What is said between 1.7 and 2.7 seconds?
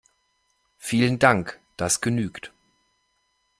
das genügt.